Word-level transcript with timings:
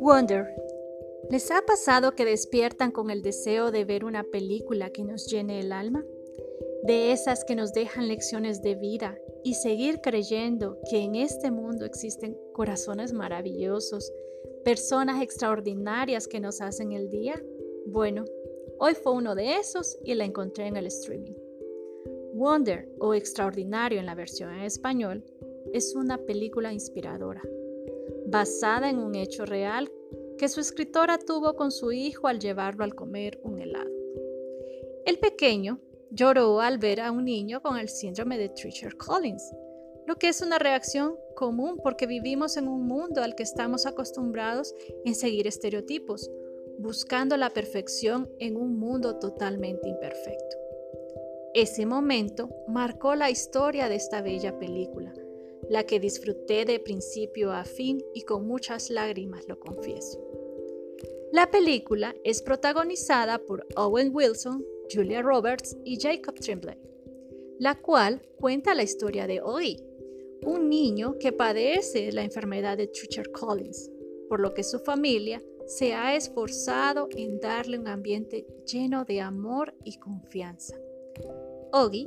Wonder. 0.00 0.46
¿Les 1.30 1.50
ha 1.50 1.62
pasado 1.62 2.12
que 2.12 2.24
despiertan 2.24 2.90
con 2.90 3.10
el 3.10 3.22
deseo 3.22 3.70
de 3.70 3.84
ver 3.84 4.04
una 4.04 4.24
película 4.24 4.90
que 4.90 5.04
nos 5.04 5.26
llene 5.26 5.60
el 5.60 5.72
alma? 5.72 6.04
De 6.82 7.12
esas 7.12 7.44
que 7.44 7.54
nos 7.54 7.72
dejan 7.72 8.08
lecciones 8.08 8.60
de 8.62 8.74
vida 8.74 9.18
y 9.44 9.54
seguir 9.54 10.00
creyendo 10.00 10.78
que 10.90 10.98
en 10.98 11.14
este 11.14 11.50
mundo 11.50 11.86
existen 11.86 12.36
corazones 12.52 13.12
maravillosos, 13.12 14.12
personas 14.64 15.22
extraordinarias 15.22 16.26
que 16.26 16.40
nos 16.40 16.60
hacen 16.60 16.92
el 16.92 17.08
día. 17.08 17.40
Bueno, 17.86 18.24
hoy 18.78 18.94
fue 18.94 19.12
uno 19.12 19.34
de 19.34 19.56
esos 19.56 19.98
y 20.04 20.14
la 20.14 20.24
encontré 20.24 20.66
en 20.66 20.76
el 20.76 20.86
streaming. 20.86 21.34
Wonder 22.32 22.88
o 22.98 23.14
Extraordinario 23.14 23.98
en 23.98 24.06
la 24.06 24.14
versión 24.14 24.52
en 24.54 24.62
español 24.62 25.24
es 25.72 25.94
una 25.94 26.18
película 26.18 26.72
inspiradora, 26.72 27.42
basada 28.26 28.90
en 28.90 28.98
un 28.98 29.14
hecho 29.14 29.44
real 29.44 29.90
que 30.38 30.48
su 30.48 30.60
escritora 30.60 31.18
tuvo 31.18 31.54
con 31.54 31.70
su 31.70 31.92
hijo 31.92 32.26
al 32.26 32.38
llevarlo 32.38 32.84
al 32.84 32.94
comer 32.94 33.38
un 33.42 33.60
helado. 33.60 33.90
El 35.04 35.18
pequeño 35.18 35.80
lloró 36.10 36.60
al 36.60 36.78
ver 36.78 37.00
a 37.00 37.12
un 37.12 37.24
niño 37.24 37.62
con 37.62 37.76
el 37.76 37.88
síndrome 37.88 38.38
de 38.38 38.48
Treacher 38.48 38.96
Collins, 38.96 39.52
lo 40.06 40.16
que 40.16 40.28
es 40.28 40.40
una 40.40 40.58
reacción 40.58 41.16
común 41.36 41.78
porque 41.82 42.06
vivimos 42.06 42.56
en 42.56 42.68
un 42.68 42.86
mundo 42.86 43.22
al 43.22 43.34
que 43.34 43.42
estamos 43.42 43.86
acostumbrados 43.86 44.74
en 45.04 45.14
seguir 45.14 45.46
estereotipos, 45.46 46.30
buscando 46.78 47.36
la 47.36 47.50
perfección 47.50 48.28
en 48.38 48.56
un 48.56 48.78
mundo 48.78 49.18
totalmente 49.18 49.88
imperfecto. 49.88 50.56
Ese 51.54 51.84
momento 51.84 52.48
marcó 52.68 53.14
la 53.14 53.30
historia 53.30 53.88
de 53.88 53.96
esta 53.96 54.22
bella 54.22 54.58
película, 54.58 55.12
la 55.70 55.84
que 55.84 56.00
disfruté 56.00 56.64
de 56.64 56.80
principio 56.80 57.52
a 57.52 57.64
fin 57.64 58.02
y 58.12 58.22
con 58.22 58.44
muchas 58.44 58.90
lágrimas, 58.90 59.46
lo 59.46 59.60
confieso. 59.60 60.20
La 61.30 61.48
película 61.48 62.12
es 62.24 62.42
protagonizada 62.42 63.38
por 63.38 63.64
Owen 63.76 64.10
Wilson, 64.12 64.66
Julia 64.92 65.22
Roberts 65.22 65.76
y 65.84 66.00
Jacob 66.00 66.34
Tremblay, 66.34 66.76
la 67.60 67.80
cual 67.80 68.20
cuenta 68.36 68.74
la 68.74 68.82
historia 68.82 69.28
de 69.28 69.40
Odie, 69.40 69.80
un 70.44 70.68
niño 70.68 71.16
que 71.20 71.30
padece 71.30 72.10
la 72.10 72.24
enfermedad 72.24 72.76
de 72.76 72.88
Treacher 72.88 73.30
Collins, 73.30 73.92
por 74.28 74.40
lo 74.40 74.52
que 74.52 74.64
su 74.64 74.80
familia 74.80 75.40
se 75.68 75.94
ha 75.94 76.16
esforzado 76.16 77.08
en 77.12 77.38
darle 77.38 77.78
un 77.78 77.86
ambiente 77.86 78.44
lleno 78.66 79.04
de 79.04 79.20
amor 79.20 79.72
y 79.84 79.98
confianza. 79.98 80.76
Ogie, 81.72 82.06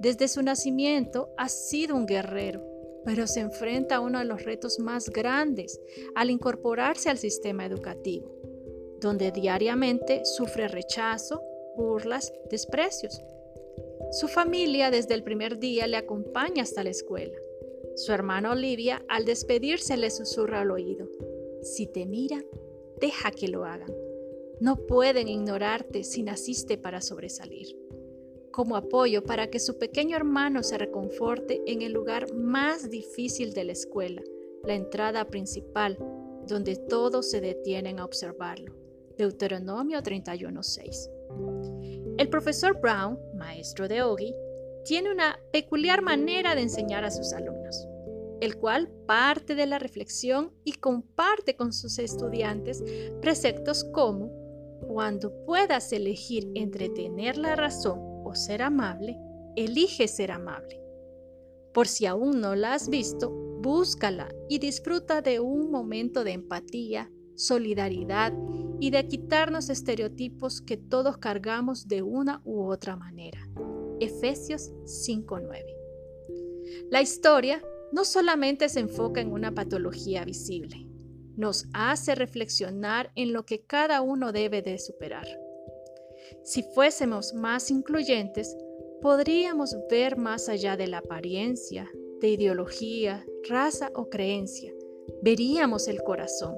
desde 0.00 0.26
su 0.26 0.42
nacimiento, 0.42 1.28
ha 1.38 1.48
sido 1.48 1.94
un 1.94 2.06
guerrero, 2.06 2.69
pero 3.04 3.26
se 3.26 3.40
enfrenta 3.40 3.96
a 3.96 4.00
uno 4.00 4.18
de 4.18 4.24
los 4.24 4.44
retos 4.44 4.78
más 4.78 5.10
grandes 5.10 5.80
al 6.14 6.30
incorporarse 6.30 7.10
al 7.10 7.18
sistema 7.18 7.64
educativo 7.66 8.40
donde 9.00 9.32
diariamente 9.32 10.24
sufre 10.24 10.68
rechazo, 10.68 11.42
burlas, 11.76 12.32
desprecios. 12.50 13.20
Su 14.12 14.28
familia 14.28 14.90
desde 14.90 15.14
el 15.14 15.22
primer 15.22 15.58
día 15.58 15.86
le 15.86 15.96
acompaña 15.96 16.62
hasta 16.62 16.84
la 16.84 16.90
escuela. 16.90 17.36
Su 17.96 18.12
hermana 18.12 18.52
Olivia 18.52 19.02
al 19.08 19.24
despedirse 19.24 19.96
le 19.96 20.10
susurra 20.10 20.60
al 20.60 20.70
oído, 20.70 21.08
si 21.62 21.86
te 21.86 22.06
miran, 22.06 22.44
deja 23.00 23.30
que 23.30 23.48
lo 23.48 23.64
hagan. 23.64 23.92
No 24.60 24.76
pueden 24.86 25.28
ignorarte 25.28 26.04
si 26.04 26.22
naciste 26.22 26.76
para 26.76 27.00
sobresalir. 27.00 27.79
Como 28.50 28.76
apoyo 28.76 29.22
para 29.22 29.48
que 29.48 29.60
su 29.60 29.78
pequeño 29.78 30.16
hermano 30.16 30.64
se 30.64 30.76
reconforte 30.76 31.62
en 31.66 31.82
el 31.82 31.92
lugar 31.92 32.34
más 32.34 32.90
difícil 32.90 33.54
de 33.54 33.62
la 33.64 33.72
escuela, 33.72 34.22
la 34.64 34.74
entrada 34.74 35.24
principal, 35.26 35.96
donde 36.48 36.74
todos 36.74 37.30
se 37.30 37.40
detienen 37.40 38.00
a 38.00 38.04
observarlo. 38.04 38.74
Deuteronomio 39.16 40.02
31.6. 40.02 42.16
El 42.18 42.28
profesor 42.28 42.80
Brown, 42.80 43.16
maestro 43.36 43.86
de 43.86 44.02
Ogi, 44.02 44.34
tiene 44.84 45.12
una 45.12 45.38
peculiar 45.52 46.02
manera 46.02 46.56
de 46.56 46.62
enseñar 46.62 47.04
a 47.04 47.12
sus 47.12 47.32
alumnos, 47.32 47.86
el 48.40 48.56
cual 48.56 48.88
parte 49.06 49.54
de 49.54 49.66
la 49.66 49.78
reflexión 49.78 50.52
y 50.64 50.72
comparte 50.72 51.54
con 51.54 51.72
sus 51.72 52.00
estudiantes 52.00 52.82
preceptos 53.20 53.84
como, 53.84 54.32
cuando 54.88 55.44
puedas 55.44 55.92
elegir 55.92 56.50
entre 56.54 56.88
tener 56.88 57.36
la 57.36 57.54
razón 57.54 58.09
ser 58.34 58.62
amable, 58.62 59.18
elige 59.56 60.08
ser 60.08 60.30
amable. 60.30 60.80
Por 61.72 61.86
si 61.86 62.06
aún 62.06 62.40
no 62.40 62.54
la 62.54 62.74
has 62.74 62.88
visto, 62.88 63.30
búscala 63.30 64.28
y 64.48 64.58
disfruta 64.58 65.22
de 65.22 65.40
un 65.40 65.70
momento 65.70 66.24
de 66.24 66.32
empatía, 66.32 67.10
solidaridad 67.36 68.32
y 68.80 68.90
de 68.90 69.06
quitarnos 69.06 69.70
estereotipos 69.70 70.60
que 70.62 70.76
todos 70.76 71.18
cargamos 71.18 71.86
de 71.86 72.02
una 72.02 72.40
u 72.44 72.62
otra 72.62 72.96
manera. 72.96 73.46
Efesios 74.00 74.72
5:9. 74.84 75.76
La 76.90 77.02
historia 77.02 77.62
no 77.92 78.04
solamente 78.04 78.68
se 78.68 78.80
enfoca 78.80 79.20
en 79.20 79.32
una 79.32 79.52
patología 79.52 80.24
visible, 80.24 80.86
nos 81.36 81.66
hace 81.72 82.14
reflexionar 82.14 83.12
en 83.14 83.32
lo 83.32 83.44
que 83.44 83.64
cada 83.64 84.00
uno 84.00 84.32
debe 84.32 84.62
de 84.62 84.78
superar. 84.78 85.26
Si 86.42 86.62
fuésemos 86.62 87.34
más 87.34 87.70
incluyentes, 87.70 88.56
podríamos 89.00 89.76
ver 89.90 90.16
más 90.16 90.48
allá 90.48 90.76
de 90.76 90.86
la 90.86 90.98
apariencia, 90.98 91.90
de 92.20 92.28
ideología, 92.28 93.26
raza 93.48 93.90
o 93.94 94.08
creencia. 94.08 94.72
Veríamos 95.22 95.88
el 95.88 96.02
corazón 96.02 96.56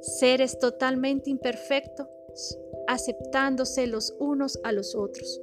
seres 0.00 0.58
totalmente 0.58 1.30
imperfectos, 1.30 2.58
aceptándose 2.86 3.86
los 3.86 4.14
unos 4.18 4.58
a 4.62 4.72
los 4.72 4.94
otros. 4.94 5.40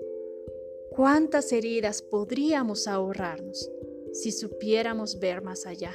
¿Cuántas 0.92 1.52
heridas 1.52 2.02
podríamos 2.02 2.88
ahorrarnos 2.88 3.70
si 4.12 4.32
supiéramos 4.32 5.20
ver 5.20 5.42
más 5.42 5.66
allá? 5.66 5.94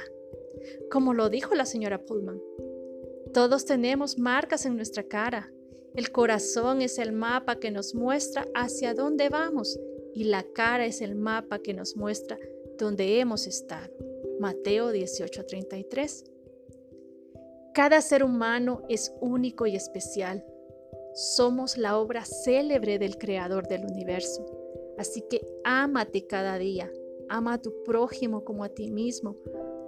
Como 0.91 1.13
lo 1.13 1.29
dijo 1.29 1.55
la 1.55 1.65
señora 1.65 2.05
Pullman, 2.05 2.41
todos 3.33 3.65
tenemos 3.65 4.17
marcas 4.17 4.65
en 4.65 4.75
nuestra 4.75 5.03
cara. 5.03 5.51
El 5.95 6.11
corazón 6.11 6.81
es 6.81 6.99
el 6.99 7.11
mapa 7.11 7.59
que 7.59 7.71
nos 7.71 7.95
muestra 7.95 8.47
hacia 8.53 8.93
dónde 8.93 9.29
vamos 9.29 9.79
y 10.13 10.25
la 10.25 10.43
cara 10.43 10.85
es 10.85 11.01
el 11.01 11.15
mapa 11.15 11.59
que 11.59 11.73
nos 11.73 11.95
muestra 11.95 12.37
dónde 12.77 13.19
hemos 13.19 13.47
estado. 13.47 13.93
Mateo 14.39 14.91
18:33. 14.91 16.23
Cada 17.73 18.01
ser 18.01 18.23
humano 18.23 18.83
es 18.89 19.13
único 19.19 19.65
y 19.65 19.75
especial. 19.75 20.45
Somos 21.13 21.77
la 21.77 21.97
obra 21.97 22.23
célebre 22.25 22.99
del 22.99 23.17
Creador 23.17 23.67
del 23.67 23.85
universo. 23.85 24.45
Así 24.97 25.23
que 25.29 25.41
ámate 25.63 26.27
cada 26.27 26.57
día, 26.57 26.91
ama 27.29 27.53
a 27.53 27.61
tu 27.61 27.83
prójimo 27.83 28.43
como 28.43 28.63
a 28.63 28.69
ti 28.69 28.91
mismo. 28.91 29.35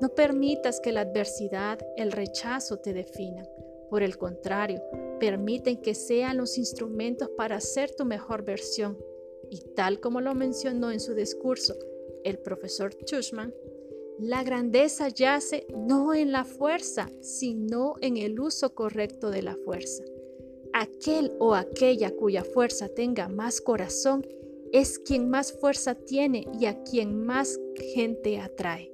No 0.01 0.09
permitas 0.09 0.79
que 0.79 0.91
la 0.91 1.01
adversidad, 1.01 1.79
el 1.95 2.11
rechazo 2.11 2.78
te 2.78 2.94
definan. 2.94 3.45
Por 3.91 4.03
el 4.03 4.18
contrario, 4.18 4.81
permiten 5.19 5.81
que 5.81 5.96
sean 5.96 6.38
los 6.38 6.57
instrumentos 6.57 7.29
para 7.35 7.59
ser 7.59 7.94
tu 7.94 8.06
mejor 8.06 8.46
versión. 8.46 8.97
Y 9.50 9.59
tal 9.75 10.00
como 10.00 10.22
lo 10.22 10.34
mencionó 10.34 10.91
en 10.91 11.02
su 11.02 11.13
discurso 11.13 11.75
el 12.24 12.40
profesor 12.40 12.96
Tushman, 12.96 13.53
la 14.18 14.44
grandeza 14.44 15.09
yace 15.09 15.68
no 15.75 16.13
en 16.13 16.31
la 16.31 16.46
fuerza, 16.46 17.09
sino 17.19 17.96
en 18.00 18.16
el 18.16 18.40
uso 18.40 18.74
correcto 18.75 19.29
de 19.29 19.41
la 19.41 19.57
fuerza. 19.57 20.06
Aquel 20.72 21.34
o 21.40 21.53
aquella 21.53 22.16
cuya 22.16 22.46
fuerza 22.46 22.88
tenga 22.88 23.28
más 23.28 23.59
corazón 23.59 24.25
es 24.72 25.00
quien 25.00 25.29
más 25.29 25.52
fuerza 25.52 25.96
tiene 25.96 26.47
y 26.58 26.66
a 26.66 26.81
quien 26.84 27.25
más 27.25 27.59
gente 27.94 28.40
atrae. 28.40 28.90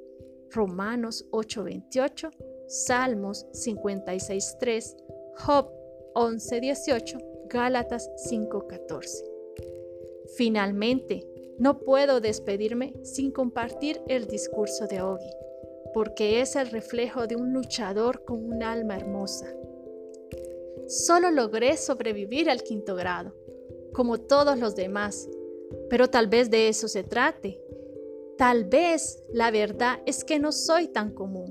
Romanos 0.49 1.27
8:28, 1.29 2.31
Salmos 2.67 3.45
56:3, 3.53 4.95
Job 5.35 5.71
11:18, 6.13 7.17
Gálatas 7.49 8.09
5:14. 8.17 9.23
Finalmente, 10.35 11.25
no 11.57 11.79
puedo 11.79 12.19
despedirme 12.19 12.93
sin 13.03 13.31
compartir 13.31 14.01
el 14.07 14.27
discurso 14.27 14.85
de 14.85 15.01
Ogi, 15.01 15.31
porque 15.93 16.41
es 16.41 16.55
el 16.55 16.69
reflejo 16.69 17.25
de 17.25 17.35
un 17.37 17.53
luchador 17.53 18.25
con 18.25 18.43
un 18.43 18.61
alma 18.61 18.97
hermosa. 18.97 19.47
Solo 20.87 21.31
logré 21.31 21.77
sobrevivir 21.77 22.49
al 22.49 22.63
quinto 22.63 22.95
grado, 22.95 23.33
como 23.93 24.19
todos 24.19 24.59
los 24.59 24.75
demás, 24.75 25.27
pero 25.89 26.09
tal 26.09 26.27
vez 26.27 26.49
de 26.49 26.67
eso 26.67 26.87
se 26.87 27.03
trate. 27.03 27.61
Tal 28.37 28.65
vez 28.65 29.23
la 29.31 29.51
verdad 29.51 29.99
es 30.05 30.23
que 30.23 30.37
no 30.37 30.51
soy 30.51 30.89
tan 30.89 31.13
común. 31.13 31.46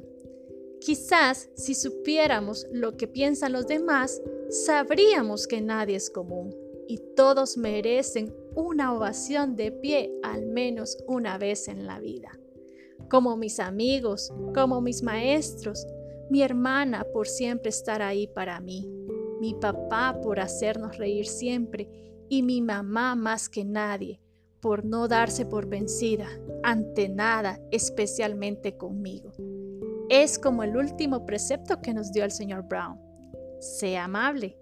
Quizás 0.87 1.51
si 1.57 1.75
supiéramos 1.75 2.65
lo 2.71 2.97
que 2.97 3.09
piensan 3.09 3.53
los 3.53 3.67
demás, 3.67 4.23
sabríamos 4.51 5.49
que 5.49 5.61
nadie 5.61 5.97
es 5.97 6.11
común 6.11 6.55
y 6.87 6.99
todos 7.17 7.57
merecen 7.57 8.33
una 8.55 8.95
ovación 8.95 9.57
de 9.57 9.73
pie 9.73 10.13
al 10.23 10.47
menos 10.47 10.97
una 11.09 11.39
vez 11.39 11.67
en 11.67 11.89
la 11.89 11.99
vida. 11.99 12.39
como 13.11 13.37
mis 13.37 13.59
amigos, 13.59 14.33
como 14.55 14.81
mis 14.81 15.03
maestros, 15.03 15.85
mi 16.31 16.43
hermana 16.43 17.05
por 17.13 17.27
siempre 17.27 17.71
estar 17.71 18.01
ahí 18.01 18.29
para 18.29 18.61
mí, 18.61 18.89
mi 19.41 19.55
papá 19.55 20.21
por 20.23 20.39
hacernos 20.39 20.99
reír 20.99 21.27
siempre 21.27 21.89
y 22.29 22.45
mi 22.45 22.63
mamá 22.63 23.17
más 23.17 23.49
que 23.49 23.65
nadie 23.65 24.21
por 24.61 24.85
no 24.85 25.09
darse 25.09 25.47
por 25.47 25.67
vencida 25.67 26.29
ante 26.63 27.09
nada, 27.09 27.61
especialmente 27.73 28.77
conmigo. 28.77 29.33
Es 30.09 30.39
como 30.39 30.63
el 30.63 30.77
último 30.77 31.27
precepto 31.27 31.81
que 31.81 31.93
nos 31.93 32.13
dio 32.13 32.25
el 32.25 32.31
señor 32.31 32.63
Brown. 32.69 33.01
Sea 33.61 34.05
amable. 34.05 34.57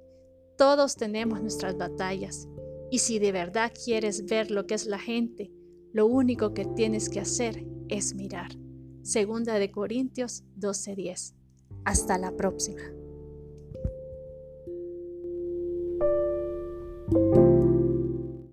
Todos 0.57 0.97
tenemos 0.97 1.43
nuestras 1.43 1.77
batallas 1.77 2.49
y 2.91 3.01
si 3.01 3.19
de 3.19 3.33
verdad 3.33 3.73
quieres 3.85 4.25
ver 4.25 4.51
lo 4.51 4.67
que 4.67 4.75
es 4.75 4.87
la 4.87 4.99
gente, 4.99 5.51
lo 5.93 6.07
único 6.07 6.55
que 6.55 6.65
tienes 6.65 7.09
que 7.09 7.21
hacer 7.21 7.67
es 7.89 8.15
mirar. 8.15 8.53
Segunda 9.03 9.59
de 9.59 9.71
Corintios 9.71 10.45
12:10. 10.57 11.35
Hasta 11.85 12.17
la 12.17 12.35
próxima. 12.37 12.83